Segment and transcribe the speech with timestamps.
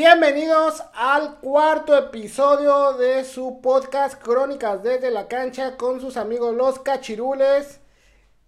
[0.00, 6.78] Bienvenidos al cuarto episodio de su podcast Crónicas desde la cancha con sus amigos los
[6.78, 7.80] cachirules.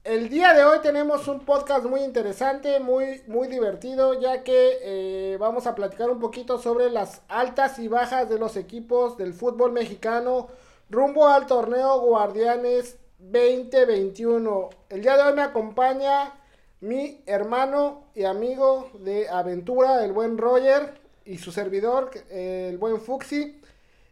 [0.05, 5.39] El día de hoy tenemos un podcast muy interesante, muy, muy divertido, ya que eh,
[5.41, 9.73] vamos a platicar un poquito sobre las altas y bajas de los equipos del fútbol
[9.73, 10.47] mexicano
[10.89, 14.71] rumbo al torneo Guardianes 2021.
[14.89, 16.33] El día de hoy me acompaña
[16.81, 23.61] mi hermano y amigo de aventura, el buen Roger, y su servidor, el buen Fuxi.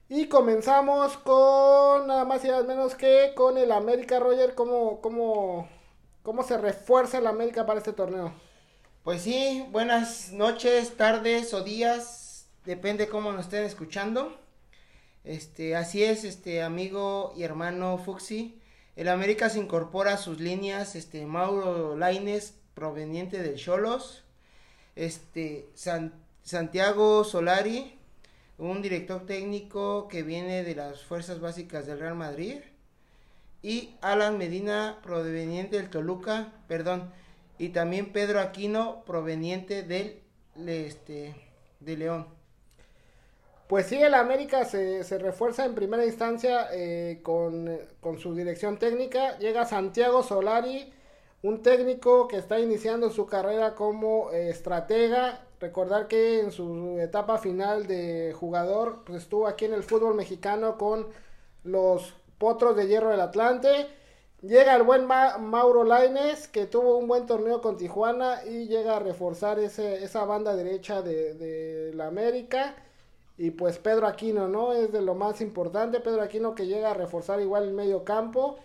[0.09, 4.55] Y comenzamos con nada más y nada menos que con el América Roger.
[4.55, 5.69] ¿Cómo, cómo,
[6.23, 8.33] cómo se refuerza el América para este torneo?
[9.05, 14.39] Pues sí, buenas noches, tardes o días, depende cómo nos estén escuchando.
[15.25, 18.61] Este, así es, este amigo y hermano Fuxi.
[18.97, 24.25] El América se incorpora a sus líneas, este Mauro Laines, proveniente del Cholos,
[24.97, 25.69] este
[26.43, 27.99] Santiago Solari,
[28.59, 32.59] un director técnico que viene de las fuerzas básicas del Real Madrid,
[33.63, 37.11] y Alan Medina, proveniente del Toluca, perdón,
[37.59, 40.21] y también Pedro Aquino, proveniente del
[40.67, 41.35] este,
[41.81, 42.27] de León.
[43.67, 49.39] Pues sí, el América se, refuerza en primera instancia eh, con, con su dirección técnica.
[49.39, 50.91] Llega Santiago Solari,
[51.43, 55.45] un técnico que está iniciando su carrera como eh, estratega.
[55.61, 60.79] Recordar que en su etapa final de jugador pues estuvo aquí en el fútbol mexicano
[60.79, 61.09] con
[61.65, 63.89] los Potros de Hierro del Atlante.
[64.43, 68.97] Llega el buen Ma- Mauro Laines, que tuvo un buen torneo con Tijuana y llega
[68.97, 72.77] a reforzar ese, esa banda derecha de, de la América.
[73.37, 74.73] Y pues Pedro Aquino, ¿no?
[74.73, 75.99] Es de lo más importante.
[76.01, 78.59] Pedro Aquino que llega a reforzar igual el medio campo.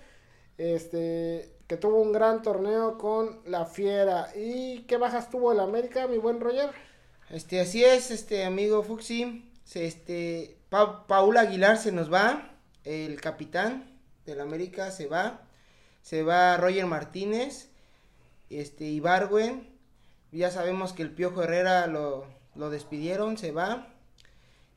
[0.57, 4.29] Este, que tuvo un gran torneo con la Fiera.
[4.35, 6.71] ¿Y qué bajas tuvo el América, mi buen Roger?
[7.29, 12.51] Este, así es, este amigo Fuxi, este, Pa- Paul Aguilar se nos va,
[12.83, 15.41] el capitán del América se va,
[16.01, 17.69] se va Roger Martínez,
[18.49, 19.69] este, Ibargüen,
[20.31, 22.25] ya sabemos que el Piojo Herrera lo,
[22.55, 23.87] lo despidieron, se va,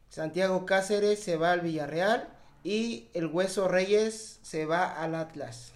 [0.09, 2.29] Santiago Cáceres se va al Villarreal
[2.63, 5.73] y el Hueso Reyes se va al Atlas.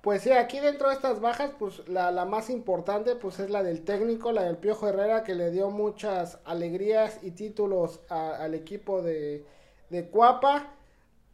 [0.00, 3.62] Pues sí, aquí dentro de estas bajas, pues la, la más importante pues es la
[3.62, 9.02] del técnico, la del Piojo Herrera, que le dio muchas alegrías y títulos al equipo
[9.02, 9.44] de,
[9.90, 10.74] de Cuapa.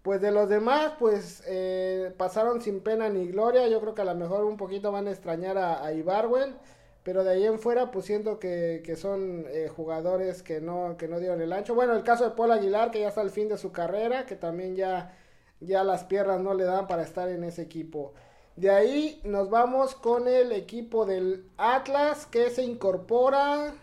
[0.03, 3.69] Pues de los demás, pues eh, pasaron sin pena ni gloria.
[3.69, 6.57] Yo creo que a lo mejor un poquito van a extrañar a, a Ibarwen.
[7.05, 11.09] Pero de ahí en fuera, pues siento que, que son eh, jugadores que no, que
[11.09, 11.75] no dieron el ancho.
[11.75, 14.37] Bueno, el caso de Paul Aguilar, que ya está al fin de su carrera, que
[14.37, 15.17] también ya,
[15.61, 18.15] ya las piernas no le dan para estar en ese equipo.
[18.57, 23.75] De ahí nos vamos con el equipo del Atlas, que se incorpora.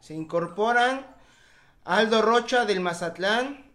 [0.00, 1.06] Se incorporan
[1.84, 3.70] Aldo Rocha del Mazatlán,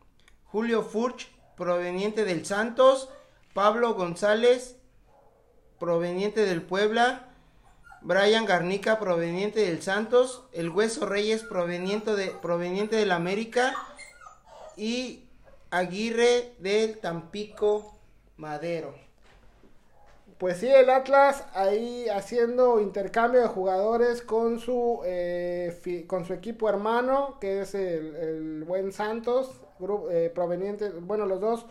[0.46, 3.08] Julio Furch proveniente del Santos,
[3.54, 4.76] Pablo González
[5.80, 7.30] proveniente del Puebla,
[8.02, 13.74] Brian Garnica proveniente del Santos, el Hueso Reyes proveniente de proveniente del América
[14.76, 15.24] y
[15.70, 17.98] Aguirre del Tampico
[18.36, 19.11] Madero.
[20.42, 26.68] Pues sí, el Atlas ahí haciendo intercambio de jugadores con su, eh, con su equipo
[26.68, 31.68] hermano, que es el, buen Santos, gru- eh, proveniente, bueno, los dos,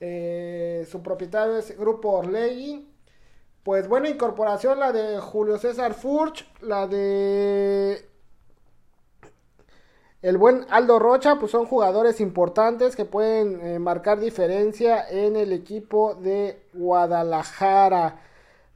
[0.00, 2.88] eh, su propietario es Grupo Orlegui.
[3.64, 8.08] Pues buena incorporación la de Julio César Furch, la de
[10.22, 15.52] el buen Aldo Rocha, pues son jugadores importantes que pueden eh, marcar diferencia en el
[15.52, 18.20] equipo de Guadalajara.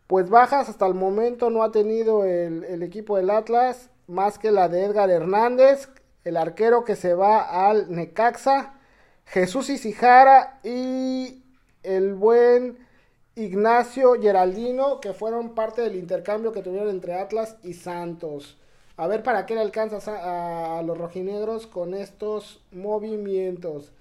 [0.09, 4.51] Pues bajas hasta el momento no ha tenido el, el equipo del Atlas, más que
[4.51, 5.89] la de Edgar Hernández,
[6.25, 8.75] el arquero que se va al Necaxa,
[9.25, 11.45] Jesús Isijara y
[11.85, 12.79] el buen
[13.37, 18.59] Ignacio Geraldino, que fueron parte del intercambio que tuvieron entre Atlas y Santos.
[18.97, 23.93] A ver para qué le alcanza a, a los rojinegros con estos movimientos.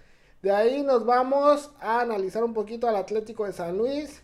[0.42, 4.22] De ahí nos vamos a analizar un poquito al Atlético de San Luis,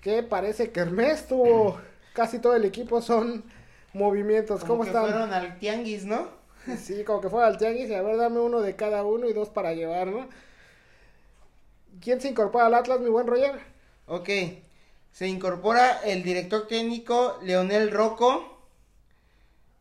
[0.00, 1.78] que parece que Hermes tuvo
[2.14, 3.44] casi todo el equipo son
[3.92, 4.64] movimientos.
[4.64, 5.02] Como ¿Cómo que están?
[5.02, 6.28] fueron al Tianguis, ¿no?
[6.76, 9.32] Sí, como que fuera al tianguis y a ver, dame uno de cada uno y
[9.32, 10.28] dos para llevar, ¿no?
[12.00, 13.60] ¿Quién se incorpora al Atlas, mi buen Roger?
[14.06, 14.28] Ok,
[15.12, 18.55] se incorpora el director técnico Leonel Rocco,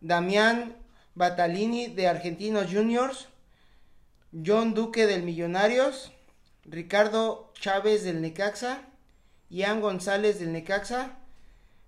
[0.07, 0.75] Damián
[1.15, 3.27] Batalini de Argentinos Juniors,
[4.45, 6.11] John Duque del Millonarios,
[6.63, 8.81] Ricardo Chávez del Necaxa,
[9.49, 11.17] Ian González del Necaxa,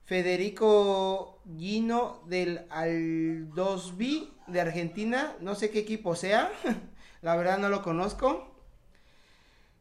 [0.06, 6.52] Federico Gino del Aldosbi de Argentina, no sé qué equipo sea,
[7.22, 8.52] la verdad no lo conozco.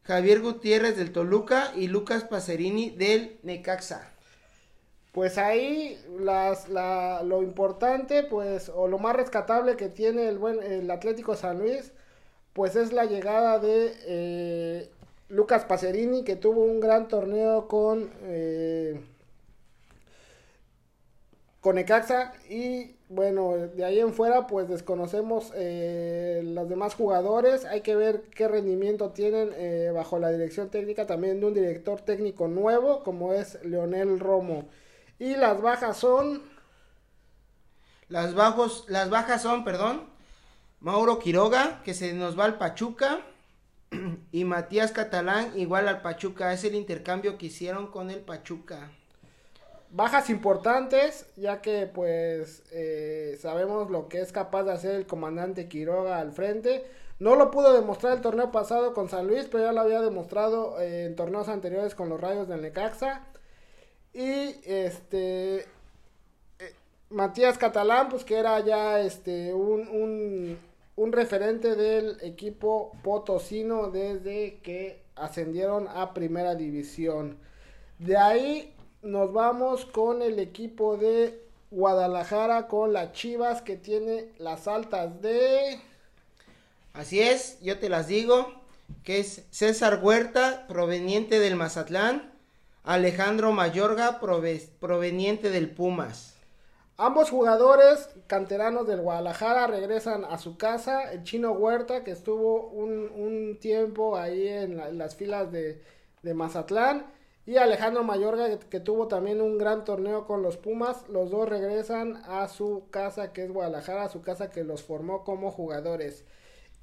[0.03, 1.73] Javier Gutiérrez del Toluca.
[1.75, 4.12] Y Lucas Pacerini del Necaxa.
[5.16, 10.62] Pues ahí las, la, lo importante, pues, o lo más rescatable que tiene el buen
[10.62, 11.92] el Atlético San Luis,
[12.52, 14.90] pues es la llegada de eh,
[15.28, 19.00] Lucas Pacerini, que tuvo un gran torneo con eh,
[21.60, 27.80] con Necaxa y bueno, de ahí en fuera pues desconocemos eh, los demás jugadores, hay
[27.80, 32.48] que ver qué rendimiento tienen eh, bajo la dirección técnica también de un director técnico
[32.48, 34.64] nuevo como es Leonel Romo.
[35.18, 36.42] Y las bajas son...
[38.08, 40.04] Las, bajos, las bajas son, perdón,
[40.80, 43.20] Mauro Quiroga, que se nos va al Pachuca,
[44.32, 48.90] y Matías Catalán igual al Pachuca, es el intercambio que hicieron con el Pachuca.
[49.90, 55.68] Bajas importantes, ya que pues eh, sabemos lo que es capaz de hacer el comandante
[55.68, 56.84] Quiroga al frente.
[57.18, 60.78] No lo pudo demostrar el torneo pasado con San Luis, pero ya lo había demostrado
[60.80, 63.22] eh, en torneos anteriores con los Rayos del Necaxa.
[64.16, 65.66] Y este eh,
[67.10, 70.58] Matías Catalán, pues que era ya este un, un,
[70.96, 77.36] un referente del equipo potosino desde que ascendieron a primera división.
[77.98, 84.66] De ahí nos vamos con el equipo de Guadalajara con las Chivas que tiene las
[84.66, 85.78] altas de...
[86.94, 88.62] Así es, yo te las digo,
[89.04, 92.32] que es César Huerta, proveniente del Mazatlán,
[92.87, 96.37] Alejandro Mayorga, prove proveniente del Pumas.
[96.97, 101.11] Ambos jugadores canteranos del Guadalajara regresan a su casa.
[101.12, 105.83] El chino Huerta, que estuvo un, un tiempo ahí en, la, en las filas de,
[106.23, 107.06] de Mazatlán.
[107.44, 111.09] Y Alejandro Mayorga, que, que, tuvo también un gran torneo con los Pumas.
[111.09, 115.25] Los dos regresan a su casa, que es Guadalajara, a su casa que los formó
[115.25, 116.25] como jugadores.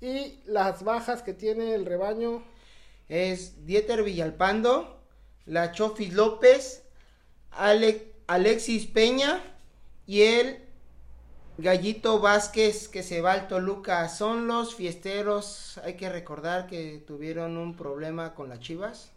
[0.02, 2.44] Y las bajas que tiene el rebaño
[3.08, 5.03] es Dieter Villalpando,
[5.46, 6.84] la Chofis López,
[7.52, 9.42] Ale Alexis Peña
[10.06, 10.64] y el
[11.58, 14.10] Gallito Vázquez que se va al Toluca.
[14.10, 15.80] Son los fiesteros.
[15.84, 19.12] Hay que recordar que tuvieron un problema con las Chivas.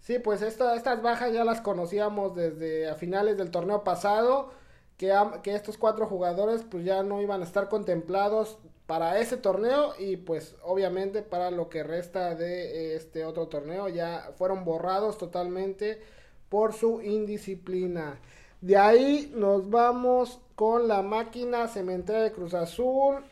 [0.00, 4.50] Sí, pues esta, estas bajas ya las conocíamos desde a finales del torneo pasado,
[4.96, 8.56] que, que estos cuatro jugadores pues ya no iban a estar contemplados
[8.90, 14.32] para ese torneo y pues obviamente para lo que resta de este otro torneo ya
[14.36, 16.02] fueron borrados totalmente
[16.48, 18.18] por su indisciplina.
[18.60, 23.22] De ahí nos vamos con la máquina cementera de Cruz Azul.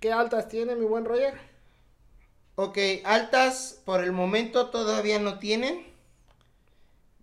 [0.00, 1.34] ¿Qué altas tiene mi buen Roger?
[2.54, 5.84] Ok, altas por el momento todavía no tienen.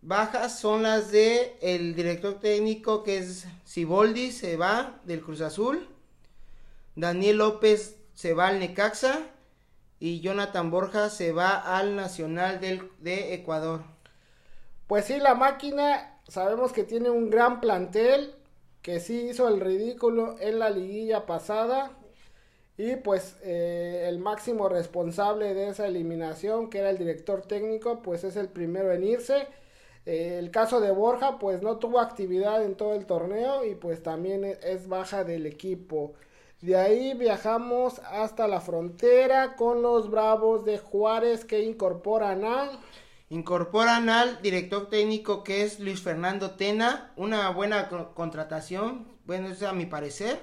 [0.04, 5.88] Bajas son las de el director técnico que es Siboldi, se va del Cruz Azul.
[6.96, 9.20] Daniel López se va al Necaxa.
[10.00, 13.82] Y Jonathan Borja se va al Nacional del, de Ecuador.
[14.88, 18.34] Pues sí, la máquina sabemos que tiene un gran plantel.
[18.82, 21.92] Que sí hizo el ridículo en la liguilla pasada.
[22.78, 28.24] Y pues eh, el máximo responsable de esa eliminación, que era el director técnico, pues
[28.24, 29.48] es el primero en irse.
[30.06, 34.02] Eh, el caso de Borja, pues no tuvo actividad en todo el torneo y pues
[34.02, 36.14] también es baja del equipo.
[36.62, 42.42] De ahí viajamos hasta la frontera con los Bravos de Juárez que incorporan.
[43.30, 49.74] Incorporan al director técnico que es Luis Fernando Tena, una buena contratación, bueno, eso a
[49.74, 50.40] mi parecer.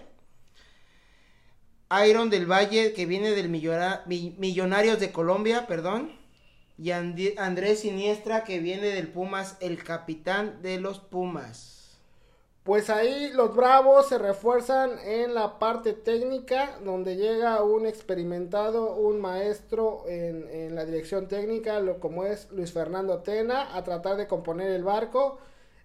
[2.09, 6.27] Iron del Valle que viene del Millonarios de Colombia, perdón
[6.79, 11.76] y And Andrés Siniestra que viene del Pumas, el capitán de los Pumas.
[12.67, 19.21] Pues ahí los Bravos se refuerzan en la parte técnica, donde llega un experimentado, un
[19.21, 24.27] maestro en, en la dirección técnica, lo, como es Luis Fernando Tena, a tratar de
[24.27, 25.39] componer el barco.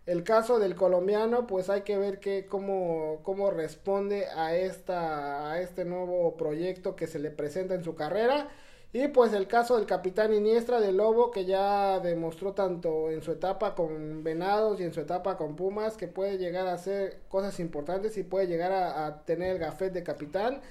[0.08, 2.20] El caso del colombiano, pues hay que ver
[2.50, 7.94] cómo, cómo responde a, esta, a este nuevo proyecto que se le presenta en su
[7.94, 8.50] carrera.
[8.94, 13.32] Y pues el caso del capitán Iniestra de Lobo, que ya demostró tanto en su
[13.32, 17.60] etapa con Venados y en su etapa con Pumas, que puede llegar a hacer cosas
[17.62, 20.62] importantes y puede llegar a, a tener el gafet de capitán.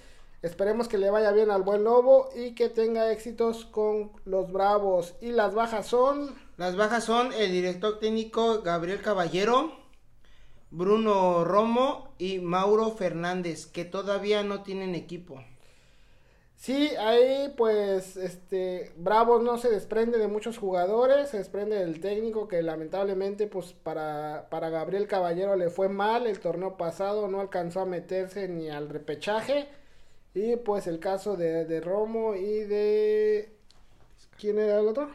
[0.43, 5.15] Esperemos que le vaya bien al buen Lobo y que tenga éxitos con los Bravos.
[5.21, 6.35] Y las bajas son...
[6.59, 9.73] Las bajas son el director técnico Gabriel Caballero,
[10.71, 15.43] Bruno Romo y Mauro Fernández, que todavía no tienen equipo.
[16.61, 22.49] Sí, ahí pues este Bravos no se desprende de muchos jugadores, se desprende del técnico
[22.49, 27.81] que lamentablemente pues para, para Gabriel Caballero le fue mal el torneo pasado, no alcanzó
[27.81, 29.69] a meterse ni al repechaje
[30.35, 33.53] y pues el caso de, de Romo y de...
[34.39, 35.11] ¿Quién era el otro?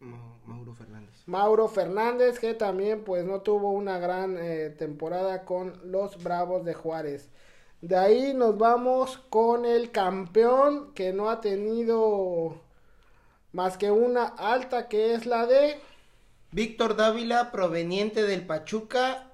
[0.00, 1.18] Ma- Mauro Fernández.
[1.26, 6.74] Mauro Fernández, que también pues no tuvo una gran eh, temporada con los Bravos de
[6.74, 7.30] Juárez.
[7.80, 12.60] De ahí nos vamos con el campeón que no ha tenido
[13.52, 15.80] más que una alta que es la de
[16.52, 19.26] Víctor Dávila, proveniente del Pachuca.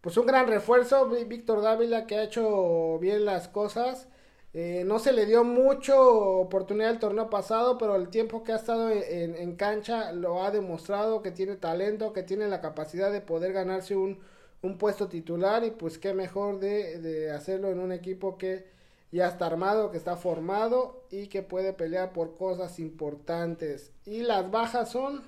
[0.00, 4.08] pues un gran refuerzo, Víctor Dávila que ha hecho bien las cosas.
[4.54, 5.98] Eh, no se le dio mucho
[6.40, 10.50] oportunidad el torneo pasado, pero el tiempo que ha estado en- en cancha lo ha
[10.50, 14.20] demostrado que tiene talento, que tiene la capacidad de poder ganarse un,
[14.62, 18.76] un puesto titular y pues qué mejor de, de hacerlo en un equipo que
[19.12, 23.92] ya está armado, que está formado y que puede pelear por cosas importantes.
[24.04, 25.22] Y las bajas son...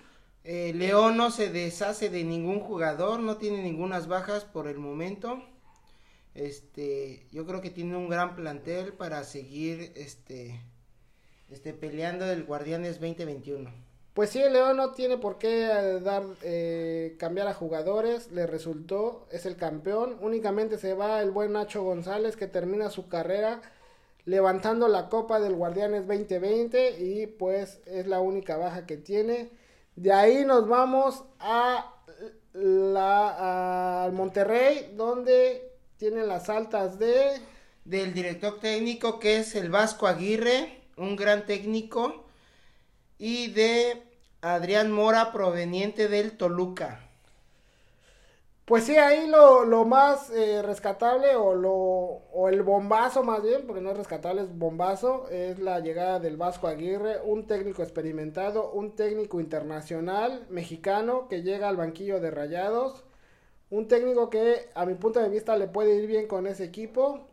[0.45, 5.43] Eh, León no se deshace de ningún jugador, no tiene ningunas bajas por el momento.
[6.35, 10.59] Este, yo creo que tiene un gran plantel para seguir este,
[11.51, 13.88] este peleando el Guardianes 2021.
[14.19, 18.49] Pues sí, el León no tiene por qué eh, dar eh, cambiar a jugadores, le
[18.49, 23.63] resultó, es el campeón, únicamente se va el buen Nacho González que termina su carrera
[24.25, 29.53] levantando la copa del Guardianes 2020 y pues es la única baja que tiene.
[29.95, 31.95] De ahí nos vamos a
[32.55, 37.41] la Monterrey donde tienen las altas de
[37.85, 42.25] Del director técnico que es el Vasco Aguirre, un gran técnico,
[43.17, 44.08] y de
[44.41, 47.01] Adrián Mora proveniente del Toluca.
[48.65, 53.67] Pues sí, ahí lo, lo más eh, rescatable o, lo, o el bombazo más bien,
[53.67, 58.71] porque no es rescatable, es bombazo, es la llegada del Vasco Aguirre, un técnico experimentado,
[58.71, 63.05] un técnico internacional mexicano que llega al banquillo de Rayados,
[63.71, 67.27] un técnico que a mi punto de vista le puede ir bien con ese equipo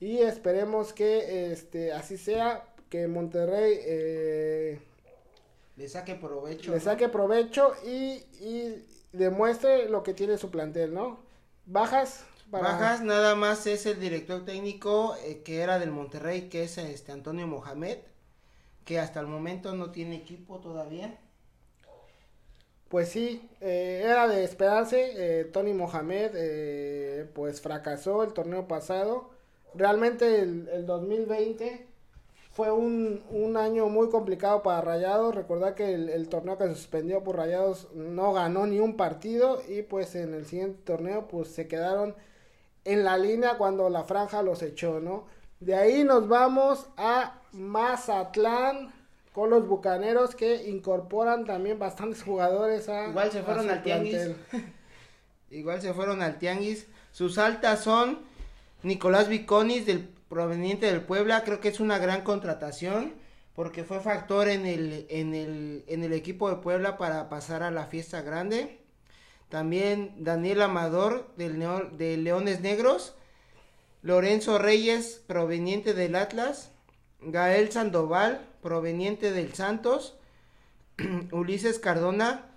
[0.00, 4.80] y esperemos que este así sea, que Monterrey eh,
[5.76, 6.72] Le saque provecho.
[6.72, 11.20] le saque provecho y, y demuestre lo que tiene su plantel, ¿no?
[11.66, 16.64] Bajas para Bajas nada más es el director técnico eh, que era del Monterrey, que
[16.64, 17.98] es este Antonio Mohamed,
[18.84, 21.18] que hasta el momento no tiene equipo todavía.
[22.88, 25.40] Pues sí, eh, era de esperarse.
[25.40, 29.30] eh, Tony Mohamed eh, pues fracasó el torneo pasado.
[29.74, 31.86] Realmente el, el 2020
[32.56, 35.34] fue un, un año muy complicado para Rayados.
[35.34, 39.60] Recordar que el, el torneo que se suspendió por Rayados no ganó ni un partido
[39.68, 42.14] y pues en el siguiente torneo pues se quedaron
[42.86, 45.26] en la línea cuando la franja los echó, ¿no?
[45.60, 48.90] De ahí nos vamos a Mazatlán
[49.34, 54.30] con los Bucaneros que incorporan también bastantes jugadores a Igual se fueron al Tianguis.
[55.50, 56.86] Igual se fueron al Tianguis.
[57.12, 58.20] Sus altas son
[58.82, 61.44] Nicolás Viconis, del, proveniente del Puebla.
[61.44, 63.14] Creo que es una gran contratación
[63.54, 67.70] porque fue factor en el, en el, en el equipo de Puebla para pasar a
[67.70, 68.78] la fiesta grande.
[69.48, 71.58] También Daniel Amador del
[71.96, 73.14] de Leones Negros.
[74.02, 76.70] Lorenzo Reyes, proveniente del Atlas.
[77.22, 80.18] Gael Sandoval, proveniente del Santos.
[81.32, 82.54] Ulises Cardona,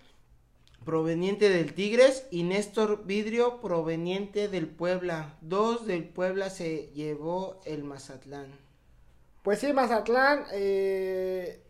[0.89, 2.25] proveniente del Tigres.
[2.31, 5.35] Y Néstor Vidrio, proveniente del Puebla.
[5.39, 8.47] Dos del Puebla se llevó el Mazatlán.
[9.43, 11.61] Pues sí, Mazatlán eh,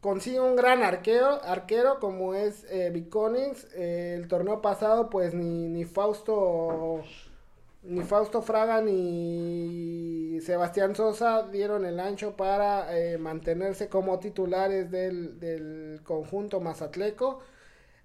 [0.00, 2.92] consigue un gran arquero, arquero como es eh.
[2.94, 7.02] Eh, el torneo pasado, pues ni, ni Fausto
[7.82, 15.40] ni Fausto Fraga ni Sebastián Sosa dieron el ancho para eh, mantenerse como titulares del,
[15.40, 17.40] del conjunto mazatleco.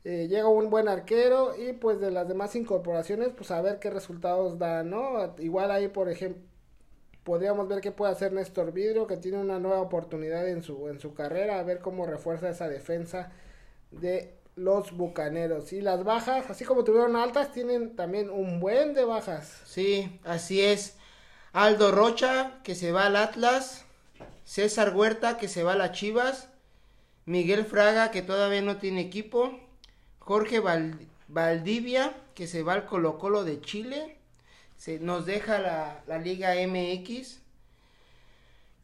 [0.05, 3.89] Eh, llega un buen arquero y pues de las demás incorporaciones, pues a ver qué
[3.89, 5.33] resultados dan, ¿no?
[5.39, 6.43] Igual ahí, por ejemplo,
[7.24, 11.00] podríamos ver qué puede hacer Néstor Vidrio, que tiene una nueva oportunidad en su, en
[11.00, 13.31] su carrera, a ver cómo refuerza esa defensa
[13.89, 15.74] de los Bucaneros.
[15.74, 19.63] Y las bajas, así como tuvieron altas, tienen también un buen de bajas.
[19.65, 20.97] Sí, así es.
[21.51, 23.85] Aldo Rocha, que se va al Atlas.
[24.43, 26.50] César Huerta, que se va a las Chivas.
[27.25, 29.64] Miguel Fraga, que todavía no tiene equipo.
[30.25, 34.17] Jorge Val- Valdivia, que se va al Colo Colo de Chile.
[34.77, 37.39] Se nos deja la, la Liga MX.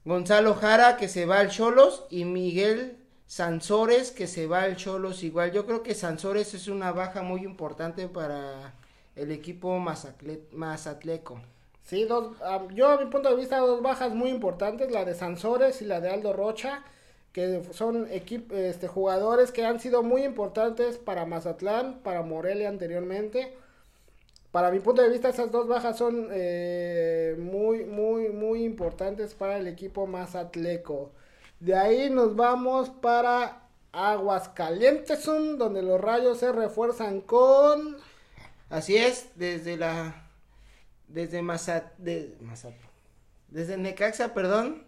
[0.05, 2.05] Gonzalo Jara, que se va al Cholos.
[2.09, 5.51] Y Miguel Sansores, que se va al Cholos igual.
[5.51, 8.73] Yo creo que Sansores es una baja muy importante para
[9.15, 11.39] el equipo Mazacle- Mazatleco.
[11.83, 15.15] Sí, dos, ah, yo a mi punto de vista dos bajas muy importantes, la de
[15.15, 16.83] Sansores y la de Aldo Rocha,
[17.31, 23.55] que son este, jugadores que han sido muy importantes para Mazatlán, para Morelia anteriormente.
[24.51, 29.57] Para mi punto de vista esas dos bajas son eh, muy, muy, muy importantes para
[29.57, 31.11] el equipo mazatleco.
[31.61, 33.61] De ahí nos vamos para
[33.93, 37.97] Aguascalientes, donde los rayos se refuerzan con...
[38.69, 40.29] Así es, desde la.
[41.07, 41.97] Desde Mazat.
[41.97, 42.73] De, Mazat-
[43.49, 44.85] desde Necaxa, perdón.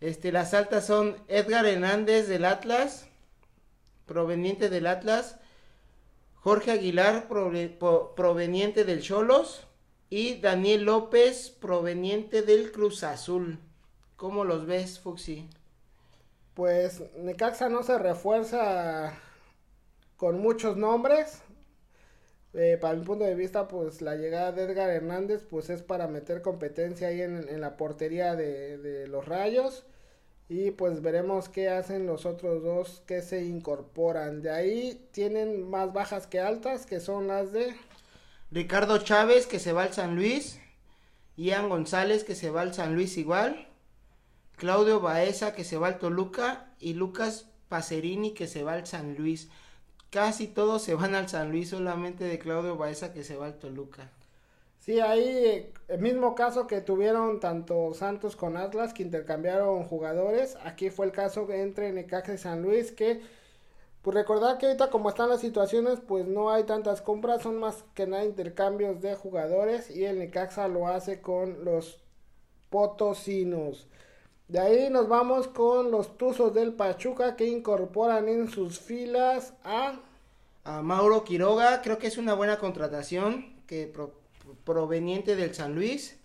[0.00, 3.06] Este, las altas son Edgar Hernández del Atlas,
[4.06, 5.38] proveniente del Atlas.
[6.34, 9.66] Jorge Aguilar, proveniente del Cholos.
[10.08, 13.58] Y Daniel López, proveniente del Cruz Azul.
[14.16, 15.48] ¿Cómo los ves, Fuxi?
[16.54, 19.18] Pues Necaxa no se refuerza
[20.16, 21.42] con muchos nombres.
[22.56, 26.08] Eh, para mi punto de vista, pues la llegada de Edgar Hernández, pues es para
[26.08, 29.84] meter competencia ahí en, la portería de, de los Rayos.
[30.48, 34.42] Y pues veremos qué hacen los otros dos que se incorporan.
[34.42, 37.74] De ahí tienen más bajas que altas, que son las de...
[38.50, 40.60] Ricardo Chávez que se va al San Luis.
[41.36, 43.68] Ian González que se va al San Luis igual.
[44.56, 46.72] Claudio Baeza que se va al Toluca.
[46.78, 49.50] Y Lucas Pacerini que se va al San Luis.
[50.16, 53.58] Casi todos se van al San Luis, solamente de Claudio Baeza que se va al
[53.58, 54.10] Toluca.
[54.80, 60.56] Sí, ahí el mismo caso que tuvieron tanto Santos con Atlas que intercambiaron jugadores.
[60.64, 63.20] Aquí fue el caso entre Necaxa y San Luis que
[64.00, 67.84] pues recordar que ahorita como están las situaciones pues no hay tantas compras, son más
[67.92, 72.00] que nada intercambios de jugadores y el Necaxa lo hace con los
[72.70, 73.86] potosinos.
[74.48, 80.00] De ahí nos vamos con los Tuzos del Pachuca que incorporan en sus filas a
[80.68, 84.18] A Mauro Quiroga, creo que es una buena contratación que pro-
[84.64, 86.16] proveniente del San Luis.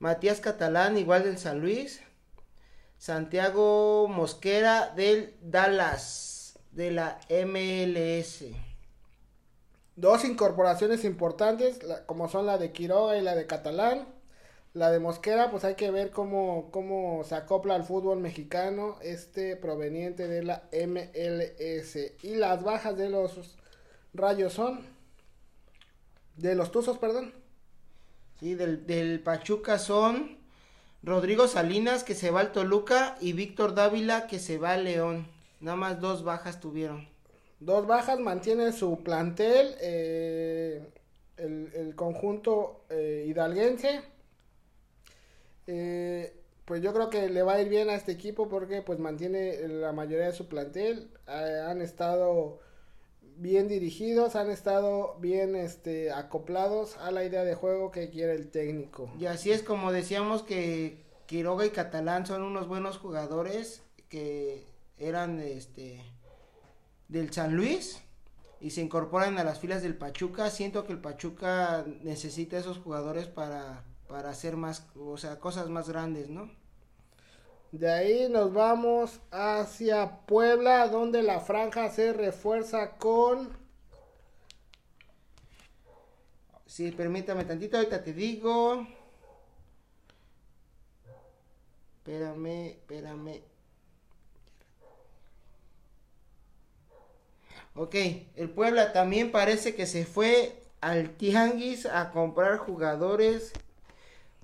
[0.00, 2.02] Matías Catalán, igual del San Luis.
[2.98, 8.44] Santiago Mosquera del Dallas, de la MLS.
[9.96, 14.06] Dos incorporaciones importantes, como son la de Quiroga y la de Catalán.
[14.78, 19.56] La de Mosquera, pues hay que ver cómo, cómo se acopla al fútbol mexicano, este
[19.56, 21.96] proveniente de la MLS.
[22.22, 23.56] Y las bajas de los
[24.14, 24.86] rayos son,
[26.36, 27.34] de los Tuzos, perdón.
[28.38, 30.38] Sí, del, del Pachuca son
[31.02, 35.26] Rodrigo Salinas que se va al Toluca y Víctor Dávila que se va al León.
[35.58, 37.08] Nada más dos bajas tuvieron.
[37.58, 40.88] Dos bajas, mantiene su plantel, eh,
[41.36, 44.16] el, el conjunto eh, hidalguense.
[45.68, 48.98] Eh, pues yo creo que le va a ir bien a este equipo porque pues
[48.98, 51.10] mantiene la mayoría de su plantel.
[51.28, 52.60] Eh, han estado
[53.36, 58.50] bien dirigidos, han estado bien este, acoplados a la idea de juego que quiere el
[58.50, 59.10] técnico.
[59.20, 65.40] Y así es como decíamos que Quiroga y Catalán son unos buenos jugadores que eran
[65.40, 66.02] este
[67.08, 68.02] del San Luis
[68.60, 70.50] y se incorporan a las filas del Pachuca.
[70.50, 75.88] Siento que el Pachuca necesita esos jugadores para, para hacer más, o sea, cosas más
[75.88, 76.50] grandes, ¿no?
[77.72, 83.56] De ahí nos vamos hacia Puebla, donde la franja se refuerza con
[86.68, 88.86] Sí, permítame tantito, ahorita te digo.
[91.98, 93.42] Espérame, espérame.
[97.74, 97.94] Ok,
[98.36, 103.52] el Puebla también parece que se fue al Tianguis a comprar jugadores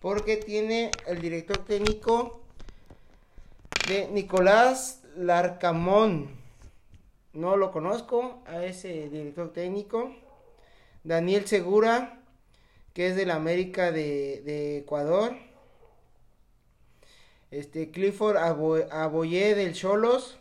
[0.04, 2.42] porque tiene el director técnico
[3.88, 6.28] de Nicolás Larcamón.
[7.32, 10.14] No lo conozco a ese director técnico.
[11.04, 12.20] Daniel Segura,
[12.92, 15.38] que es del América de, Ecuador.
[17.50, 20.38] Este, Clifford Abo- Aboyé del Cholos.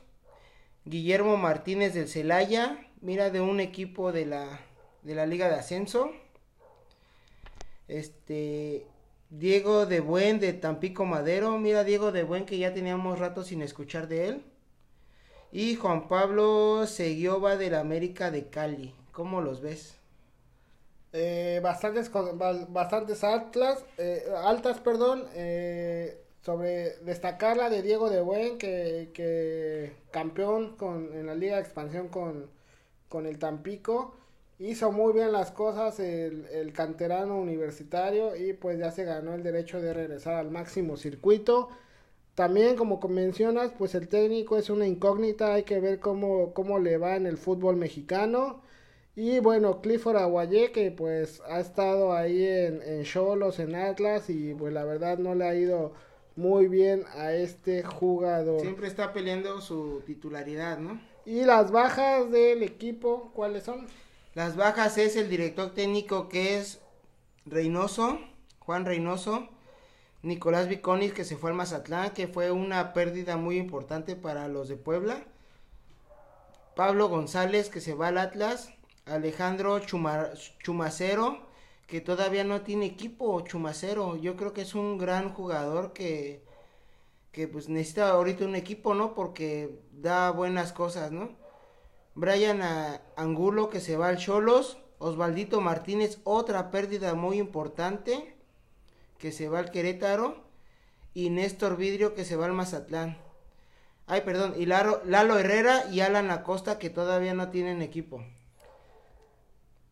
[0.84, 2.86] Guillermo Martínez del Celaya.
[3.00, 4.60] Mira, de un equipo de la,
[5.04, 6.12] de la Liga de Ascenso.
[7.88, 8.88] Este,
[9.38, 11.58] Diego de Buen de Tampico Madero.
[11.60, 14.44] Mira, Diego de Buen que ya teníamos rato sin escuchar de él.
[15.54, 18.94] Y Juan Pablo Seguioba del América de Cali.
[19.14, 19.96] ¿Cómo los ves?
[21.14, 22.12] eh, bastantes,
[22.70, 29.94] bastantes altas, eh, altas perdón, eh, sobre destacar la de Diego de Buen, que, que
[30.12, 32.50] campeón con, en la Liga de Expansión con,
[33.10, 34.16] con el Tampico.
[34.64, 39.44] Hizo muy bien las cosas el, el canterano universitario y pues ya se ganó el
[39.44, 41.68] derecho de regresar al máximo circuito.
[42.34, 46.98] También, como mencionas, pues el técnico es una incógnita, hay que ver cómo, cómo le
[46.98, 48.62] va en el fútbol mexicano.
[49.18, 54.54] Y bueno, Clifford Aguayé, que pues ha estado ahí en, en Cholos, en Atlas, y
[54.54, 55.92] pues la verdad no le ha ido
[56.38, 58.62] muy bien a este jugador.
[58.62, 61.02] Siempre está peleando su titularidad, ¿no?
[61.26, 63.88] Y las bajas del equipo, ¿cuáles son?
[64.34, 66.82] Las bajas es el director técnico que es
[67.46, 68.20] Reynoso,
[68.60, 69.50] Juan Reynoso,
[70.24, 74.70] Nicolás Viconis que se fue al Mazatlán, que fue una pérdida muy importante para los
[74.70, 75.24] de Puebla.
[76.76, 78.74] Pablo González que se va al Atlas,
[79.06, 80.32] Alejandro Chuma-
[80.64, 81.52] Chumacero
[81.88, 86.44] que todavía no tiene equipo, Chumacero, yo creo que es un gran jugador que
[87.32, 89.16] que pues necesita ahorita un equipo, ¿no?
[89.16, 91.32] Porque da buenas cosas, ¿no?
[92.16, 92.62] Brian
[93.16, 98.36] Angulo que se va al Cholos, Osvaldito Martínez, otra pérdida muy importante
[99.18, 100.44] que se va al Querétaro
[101.14, 103.18] y Néstor Vidrio que se va al Mazatlán.
[104.06, 108.24] Ay, perdón, y Lalo Herrera y Alan Acosta que todavía no tienen equipo.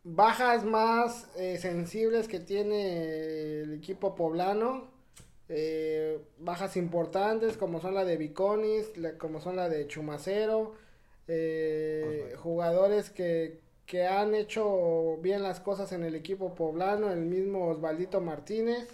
[0.03, 4.89] Bajas más eh, sensibles que tiene el equipo poblano.
[5.53, 10.75] eh, bajas importantes como son la de Viconis, como son la de Chumacero.
[11.34, 17.67] Eh, jugadores que, que han hecho bien las cosas en el equipo poblano, el mismo
[17.70, 18.89] Osvaldito Martínez.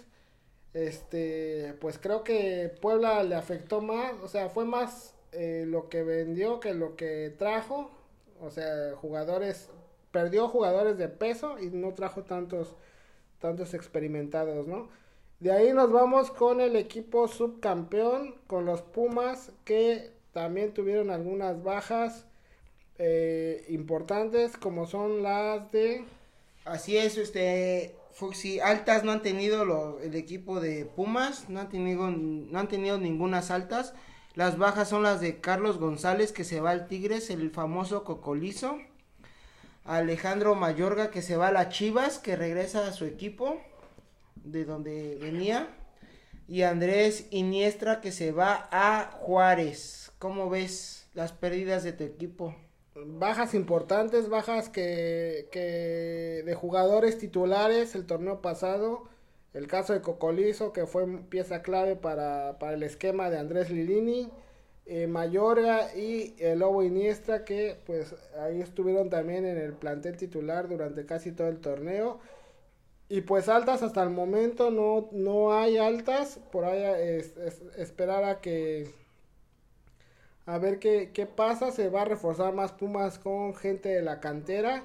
[0.72, 6.04] Este, pues creo que Puebla le afectó más, o sea, fue más eh, lo que
[6.04, 7.90] vendió que lo que trajo.
[8.40, 9.68] O sea, jugadores,
[10.12, 12.76] perdió jugadores de peso y no trajo tantos,
[13.40, 14.90] tantos experimentados, ¿no?
[15.40, 21.62] De ahí nos vamos con el equipo subcampeón, con los Pumas, que también tuvieron algunas
[21.64, 22.27] bajas
[22.98, 26.04] eh, importantes, como son las de...
[26.64, 32.10] Así es, este Fuxi, altas no han tenido el equipo de Pumas, no han tenido
[32.10, 33.94] no han tenido ningunas altas.
[34.34, 38.78] Las bajas son las de Carlos González que se va al Tigres, el famoso Cocolizo.
[39.84, 43.60] Alejandro Mayorga que se va a las Chivas, que regresa a su equipo
[44.34, 45.68] de donde venía.
[46.46, 50.10] Y Andrés Iniestra que se va a Juárez.
[50.18, 52.54] ¿Cómo ves las pérdidas de tu equipo?
[53.06, 59.04] Bajas importantes, bajas que, que de jugadores titulares el torneo pasado.
[59.54, 64.30] El caso de Cocolizo, que fue pieza clave para, para el esquema de Andrés Lilini.
[64.86, 65.06] eh,
[65.96, 71.32] y el Lobo Iniestra, que pues ahí estuvieron también en el plantel titular durante casi
[71.32, 72.20] todo el torneo.
[73.08, 76.38] Y pues altas hasta el momento no, no hay altas.
[76.52, 76.82] Por ahí
[77.18, 77.36] es-
[77.78, 78.90] esperar a que
[80.48, 81.70] a ver qué, qué pasa.
[81.70, 84.82] Se va a reforzar más Pumas con gente de la cantera.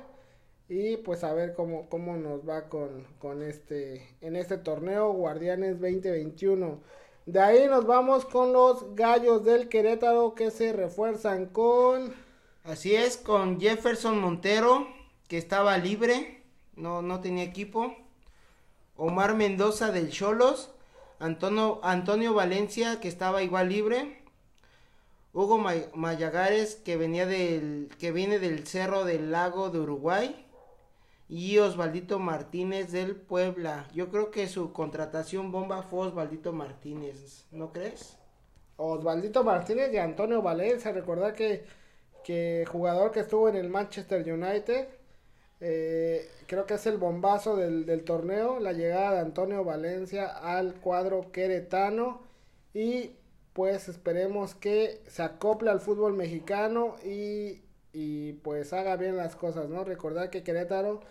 [0.69, 5.79] Y pues a ver cómo, cómo nos va con, con este en este torneo Guardianes
[5.79, 6.79] 2021.
[7.25, 12.13] De ahí nos vamos con los gallos del Querétaro que se refuerzan con
[12.63, 14.87] Así es, con Jefferson Montero,
[15.27, 16.43] que estaba libre,
[16.77, 17.93] no, no tenía equipo.
[18.95, 20.71] Omar Mendoza del Cholos,
[21.19, 24.22] Antonio, Antonio Valencia, que estaba igual libre.
[25.33, 30.39] Hugo May- Mayagares, que venía del, que viene del Cerro del Lago de Uruguay.
[31.29, 33.87] Y Osvaldito Martínez del Puebla.
[33.93, 38.17] Yo creo que su contratación bomba fue Osvaldito Martínez, ¿no crees?
[38.77, 40.91] Osvaldito Martínez y Antonio Valencia.
[40.91, 41.65] Recordar que,
[42.23, 44.87] que jugador que estuvo en el Manchester United.
[45.59, 48.59] eh, creo que es el bombazo del, del torneo.
[48.59, 52.21] La llegada de Antonio Valencia al cuadro queretano.
[52.73, 53.11] Y
[53.53, 57.61] pues esperemos que se acople al fútbol mexicano y,
[57.93, 59.83] y pues haga bien las cosas, ¿no?
[59.83, 61.01] Recordar que Querétaro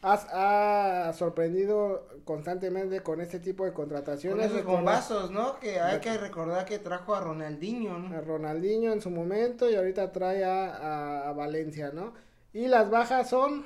[0.00, 4.46] has- ha, sorprendido constantemente con este tipo de Con contrataciones.
[4.46, 5.58] esos Recordar- bombazos, ¿no?
[5.60, 8.16] Que hay que recordar que trajo a Ronaldinho, ¿no?
[8.16, 12.14] a Ronaldinho en su momento y ahorita trae a, a- a Valencia, ¿no?
[12.52, 13.64] Y las bajas son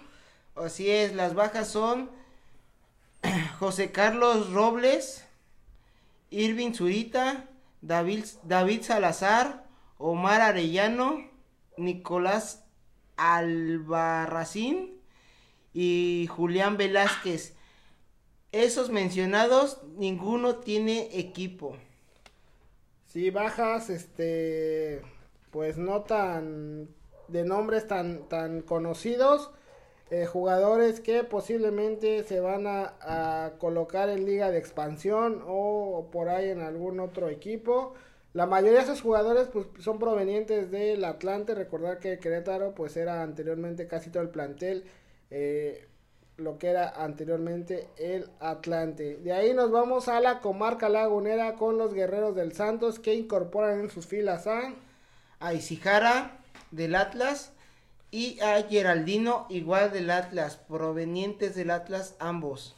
[0.56, 2.10] Así es, las bajas son
[3.60, 5.24] José Carlos Robles,
[6.30, 7.44] Irving Zurita,
[7.80, 9.64] David, David Salazar,
[9.98, 11.28] Omar Arellano,
[11.76, 12.64] Nicolás
[13.16, 15.00] Albarracín
[15.72, 17.54] y Julián Velázquez.
[18.52, 21.76] Esos mencionados, ninguno tiene equipo.
[23.06, 25.02] sí bajas, este,
[25.50, 26.88] pues no tan
[27.28, 29.50] de nombres tan tan conocidos,
[30.10, 36.50] eh, jugadores que posiblemente se van a, colocar en liga de expansión o por ahí
[36.50, 37.94] en algún otro equipo.
[38.32, 41.54] La mayoría de esos jugadores pues, son provenientes del Atlante.
[41.54, 44.84] Recordar que Querétaro pues era anteriormente casi todo el plantel.
[45.30, 45.88] eh,
[46.38, 49.16] lo que era anteriormente el Atlante.
[49.16, 53.80] De ahí nos vamos a la comarca lagunera con los guerreros del Santos que incorporan
[53.80, 54.72] en sus filas a
[55.40, 56.38] A Isijara
[56.70, 57.52] del Atlas
[58.10, 62.76] y a Geraldino, igual del Atlas, provenientes del Atlas ambos.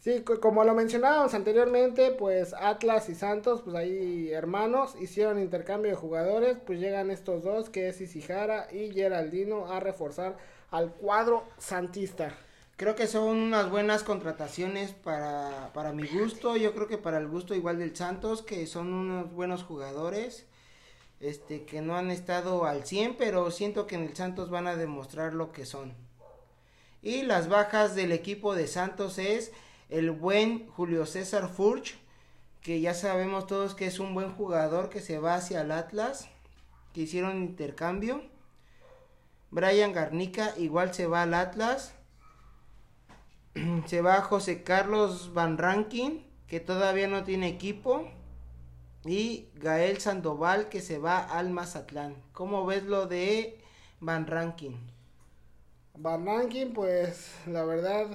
[0.00, 5.90] Sí, co- como lo mencionábamos anteriormente, pues Atlas y Santos, pues ahí hermanos, hicieron intercambio
[5.92, 10.36] de jugadores, pues llegan estos dos, que es Isijara y Geraldino, a reforzar
[10.70, 12.34] al cuadro santista.
[12.76, 16.56] Creo que son unas buenas contrataciones para, para mi gusto.
[16.56, 20.46] Yo creo que para el gusto igual del Santos, que son unos buenos jugadores.
[21.22, 24.74] Este, que no han estado al 100, pero siento que en el Santos van a
[24.74, 25.94] demostrar lo que son.
[27.00, 29.52] Y las bajas del equipo de Santos es
[29.88, 31.96] el buen Julio César Furch,
[32.60, 36.28] que ya sabemos todos que es un buen jugador que se va hacia el Atlas,
[36.92, 38.24] que hicieron intercambio.
[39.52, 41.94] Brian Garnica igual se va al Atlas.
[43.86, 48.10] Se va José Carlos Van Rankin, que todavía no tiene equipo.
[49.04, 52.14] Y Gael Sandoval, que se va al Mazatlán.
[52.32, 53.58] ¿Cómo ves lo de
[54.00, 54.78] Van Rankin?
[55.94, 58.06] Van Rankin, pues la verdad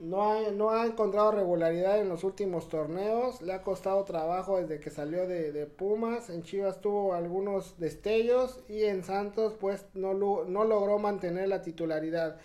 [0.00, 3.40] no ha, encontrado regularidad en los últimos torneos.
[3.42, 6.30] Le ha costado trabajo desde que salió de, Pumas.
[6.30, 12.36] En Chivas tuvo algunos destellos y en Santos pues no logró mantener la titularidad.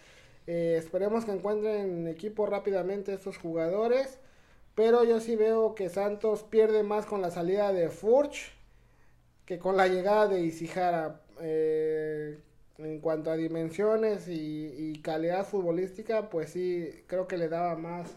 [0.47, 4.19] Eh, esperemos que encuentren equipo rápidamente estos jugadores.
[4.79, 8.53] Pero yo sí veo que Santos pierde más con la salida de Furch
[9.45, 11.19] que con la llegada de Isijara.
[11.41, 12.39] Eh,
[12.77, 18.07] en cuanto a dimensiones y, calidad futbolística, pues sí, creo que le daba más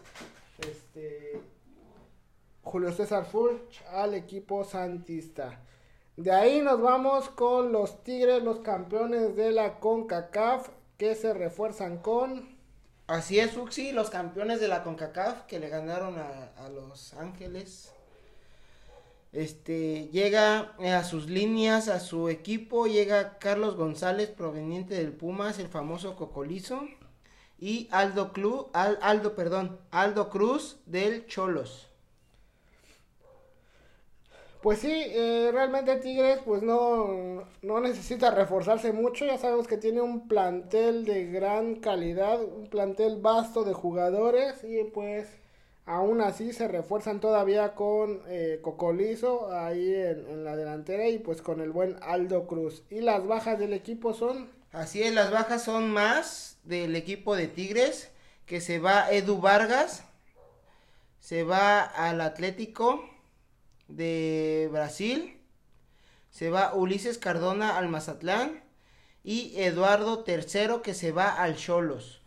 [0.61, 1.41] este,
[2.61, 5.59] Julio César Furch al equipo santista.
[6.15, 11.97] De ahí nos vamos con los Tigres, los campeones de la CONCACAF, que se refuerzan
[11.97, 12.52] con...
[13.13, 17.91] Así es, Fuxi, los campeones de la CONCACAF que le ganaron a, a Los Ángeles.
[19.31, 25.59] Este llega eh, a sus líneas, a su equipo, llega Carlos González proveniente del Pumas,
[25.59, 26.87] el famoso Cocolizo,
[27.59, 31.89] y Aldo Clu, Al- Aldo, perdón, Aldo Cruz del Cholos.
[34.63, 39.99] Pues sí, eh, realmente Tigres pues no, no necesita reforzarse mucho, ya sabemos que tiene
[39.99, 45.27] un plantel de gran calidad, un plantel vasto de jugadores y pues
[45.85, 51.41] aún así se refuerzan todavía con eh, Cocolizo ahí en, en la delantera y pues
[51.41, 52.83] con el buen Aldo Cruz.
[52.89, 54.49] Y las bajas del equipo son...
[54.71, 58.11] Así es, las bajas son más del equipo de Tigres,
[58.45, 60.05] que se va Edu Vargas,
[61.19, 63.03] se va al Atlético
[63.87, 65.39] de Brasil,
[66.31, 68.63] se va Ulises Cardona al Mazatlán
[69.23, 72.21] y Eduardo Tercero que se va al Cholos.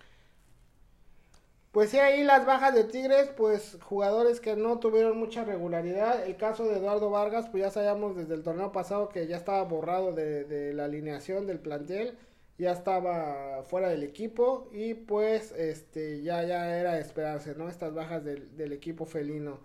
[1.73, 6.25] Pues sí, ahí las bajas de Tigres, pues jugadores que no tuvieron mucha regularidad.
[6.27, 9.63] El caso de Eduardo Vargas, pues ya sabíamos desde el torneo pasado que ya estaba
[9.65, 12.17] borrado de, de la alineación del plantel,
[12.59, 17.69] ya estaba fuera del equipo y pues este ya, ya era esperarse, ¿no?
[17.69, 19.61] Estas bajas del, del equipo felino.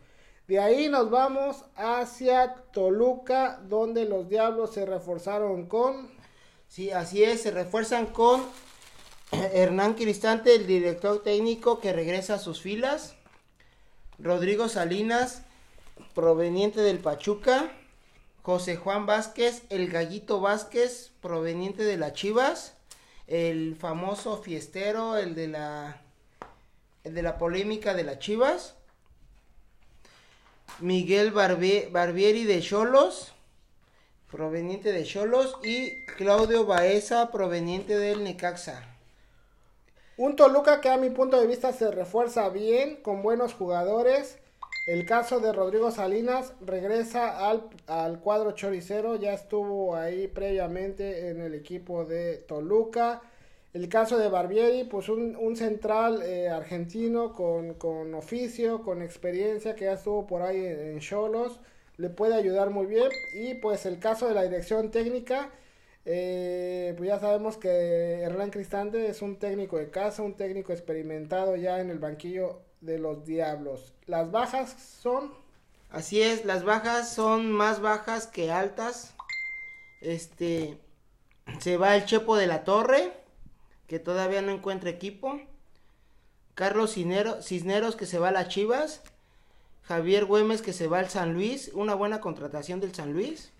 [0.47, 6.09] De ahí nos vamos hacia Toluca, donde los Diablos se reforzaron con...
[6.67, 8.43] Sí, así es, se refuerzan con
[9.31, 13.15] Hernán Cristante, el director técnico que regresa a sus filas.
[14.19, 15.43] Rodrigo Salinas,
[16.13, 17.71] proveniente del Pachuca.
[18.41, 22.75] José Juan Vázquez, el Gallito Vázquez, proveniente de las Chivas.
[23.27, 26.01] El famoso fiestero, el de la,
[27.03, 28.75] el de la polémica de las Chivas.
[30.79, 33.33] Miguel Barbie- Barbieri de Cholos,
[34.31, 35.57] proveniente de Cholos.
[35.63, 38.87] Y Claudio Baeza, proveniente del Necaxa.
[40.17, 44.37] Un Toluca que a mi punto de vista se refuerza bien, con buenos jugadores.
[44.87, 51.41] El caso de Rodrigo Salinas regresa al, al cuadro choricero, ya estuvo ahí previamente en
[51.41, 53.21] el equipo de Toluca.
[53.73, 59.75] El caso de Barbieri, pues un, un central eh, argentino con, con oficio, con experiencia,
[59.75, 61.59] que ya estuvo por ahí en Cholos,
[61.97, 63.09] le puede ayudar muy bien.
[63.33, 65.49] Y pues el caso de la dirección técnica,
[66.05, 71.55] eh, pues ya sabemos que Hernán Cristante es un técnico de casa, un técnico experimentado
[71.55, 73.93] ya en el banquillo de los Diablos.
[74.05, 75.31] Las bajas son
[75.91, 79.13] Así es, las bajas son más bajas que altas.
[79.99, 80.77] Este
[81.59, 83.11] se va el Chepo de la Torre,
[83.91, 85.41] que todavía no encuentra equipo.
[86.55, 89.01] Carlos Cisnero- Cisneros que se va a las Chivas.
[89.83, 93.51] Javier Güemes que se va al San Luis, una buena contratación del San Luis.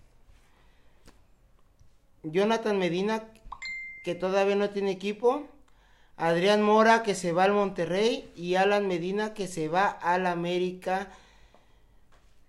[2.22, 3.24] Jonathan Medina
[4.04, 5.46] que todavía no tiene equipo.
[6.16, 11.12] Adrián Mora que se va al Monterrey y Alan Medina que se va al América.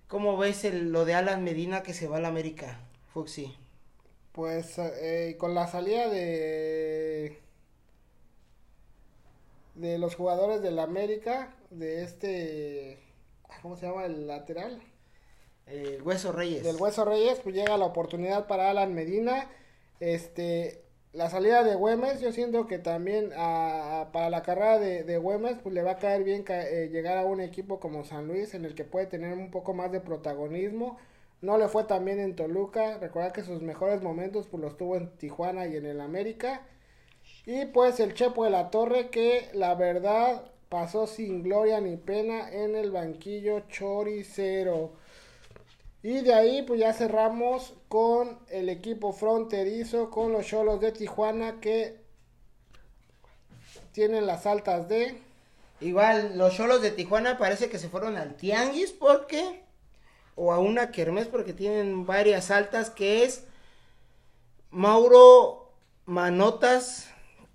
[0.08, 2.80] ¿Cómo ves lo de Alan Medina que se va al América,
[3.14, 3.54] Fuxi?
[4.32, 7.44] Pues eh, con la salida de
[9.76, 13.00] de los jugadores del América, de este,
[13.62, 14.06] ¿cómo se llama?
[14.06, 14.82] El lateral.
[15.66, 16.64] El Hueso Reyes.
[16.64, 19.50] Del Hueso Reyes, pues llega la oportunidad para Alan Medina.
[20.00, 20.84] Este,
[21.14, 25.58] la salida de Güemes, yo siento que también a, para la carrera de, de, Güemes,
[25.62, 28.54] pues le va a caer bien ca eh, llegar a un equipo como San Luis,
[28.54, 30.98] en el que puede tener un poco más de protagonismo.
[31.42, 34.96] No le fue tan bien en Toluca, recuerda que sus mejores momentos pues los tuvo
[34.98, 36.66] en Tijuana y en el América.
[37.46, 42.50] Y pues el Chepo de la Torre que la verdad pasó sin gloria ni pena
[42.50, 44.94] en el banquillo choricero.
[46.02, 51.60] Y de ahí pues ya cerramos con el equipo fronterizo, con los Cholos de Tijuana
[51.60, 52.02] que
[53.92, 55.22] tienen las altas de...
[55.82, 59.64] Igual los Cholos de Tijuana parece que se fueron al Tianguis porque...
[60.36, 63.44] O a una Kermés porque tienen varias altas que es
[64.72, 65.72] Mauro
[66.06, 67.13] Manotas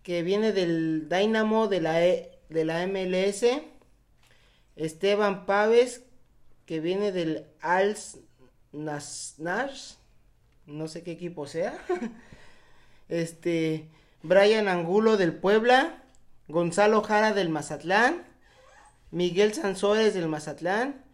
[0.09, 3.45] que viene del Dynamo de la, e, de la MLS.
[4.75, 6.03] Esteban Paves
[6.65, 7.45] que viene del
[8.73, 9.97] Nash,
[10.65, 11.77] no sé qué equipo sea.
[13.11, 13.91] este,
[14.23, 16.03] Brian Angulo del Puebla,
[16.47, 18.25] Gonzalo Jara del Mazatlán,
[19.11, 21.05] Miguel Sansores del Mazatlán,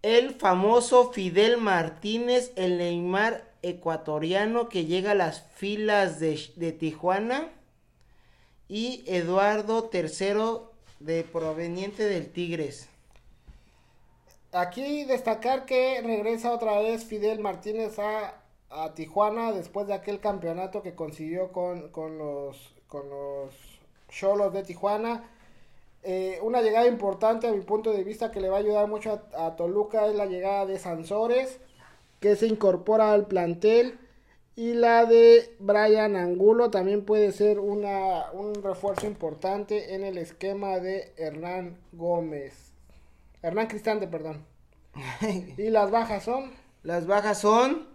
[0.00, 7.50] el famoso Fidel Martínez, el Neymar ecuatoriano que llega a las filas de, de Tijuana,
[8.68, 10.60] y Eduardo III
[11.00, 12.88] de proveniente del Tigres.
[14.52, 20.82] Aquí destacar que regresa otra vez Fidel Martínez a, a Tijuana después de aquel campeonato
[20.82, 23.50] que consiguió con, con los con los
[24.08, 25.24] Cholos de Tijuana.
[26.04, 29.20] Eh, una llegada importante a mi punto de vista que le va a ayudar mucho
[29.34, 31.58] a, a, Toluca es la llegada de Sansores,
[32.20, 33.98] que se incorpora al plantel.
[34.56, 40.78] Y la de Brian Angulo también puede ser una, un refuerzo importante en el esquema
[40.78, 42.72] de Hernán Gómez.
[43.42, 44.46] Hernán Cristante, perdón.
[45.58, 46.52] ¿Y las bajas son?
[46.82, 47.88] Las bajas son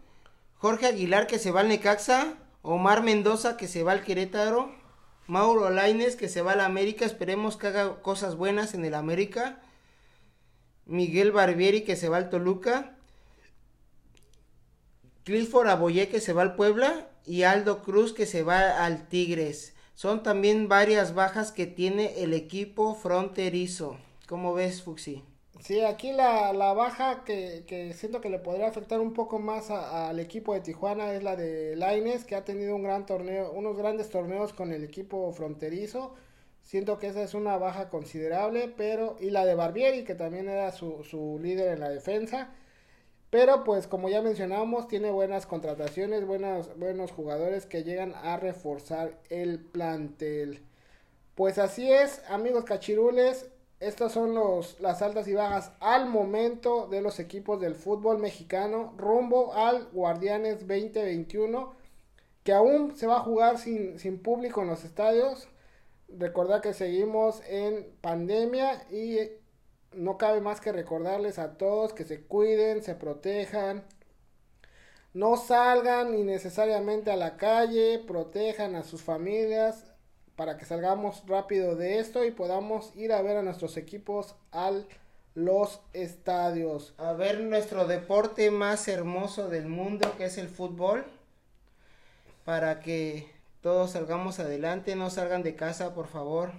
[0.56, 4.72] Jorge Aguilar que se va al Necaxa, Omar Mendoza que se va al Querétaro,
[5.28, 9.62] Mauro Laines que se va al América, esperemos que haga cosas buenas en el América,
[10.86, 12.98] Miguel Barbieri que se va al Toluca,
[15.30, 19.76] Clifford Aboyé que se va al Puebla y Aldo Cruz que se va al Tigres.
[19.94, 23.96] Son también varias bajas que tiene el equipo fronterizo.
[24.28, 25.24] ¿Cómo ves, Fuxi?
[25.60, 29.70] Sí, aquí la, la baja que, que, siento que le podría afectar un poco más
[29.70, 33.78] al equipo de Tijuana es la de Laines, que ha tenido un gran torneo, unos
[33.78, 36.16] grandes torneos con el equipo fronterizo.
[36.64, 40.72] Siento que esa es una baja considerable, pero y la de Barbieri, que también era
[40.72, 42.50] su, su líder en la defensa.
[43.30, 49.20] Pero pues como ya mencionamos, tiene buenas contrataciones, buenas, buenos jugadores que llegan a reforzar
[49.30, 50.64] el plantel.
[51.36, 57.02] Pues así es, amigos cachirules, estas son los, las altas y bajas al momento de
[57.02, 61.78] los equipos del fútbol mexicano rumbo al Guardianes 2021
[62.44, 65.48] que aún se va a jugar sin, sin público en los estadios.
[66.10, 69.20] Recordad que seguimos en pandemia y
[69.94, 73.84] no cabe más que recordarles a todos que se cuiden, se protejan,
[75.14, 79.86] no salgan innecesariamente a la calle, protejan a sus familias,
[80.36, 84.88] para que salgamos rápido de esto y podamos ir a ver a nuestros equipos al
[85.36, 86.94] los estadios.
[86.98, 91.06] A ver nuestro deporte más hermoso del mundo que es el fútbol.
[92.46, 93.30] Para que
[93.62, 96.52] todos salgamos adelante, no salgan de casa, por favor.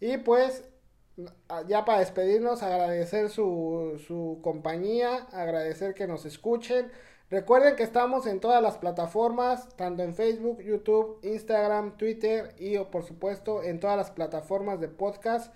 [0.00, 0.64] Y pues,
[1.66, 6.90] ya para despedirnos, agradecer su, su compañía, agradecer que nos escuchen.
[7.30, 13.04] Recuerden que estamos en todas las plataformas, tanto en Facebook, YouTube, Instagram, Twitter y por
[13.04, 15.54] supuesto en todas las plataformas de podcast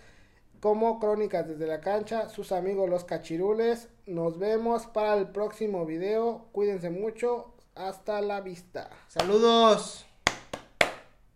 [0.61, 3.89] como Crónicas desde la cancha, sus amigos los cachirules.
[4.07, 6.47] Nos vemos para el próximo video.
[6.53, 7.55] Cuídense mucho.
[7.75, 8.91] Hasta la vista.
[9.09, 10.12] Saludos.